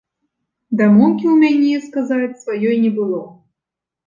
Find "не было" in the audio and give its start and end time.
2.87-3.21